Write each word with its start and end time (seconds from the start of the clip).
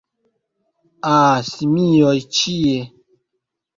Ah 1.13 1.35
simioj 1.49 2.17
ĉie 2.39 2.75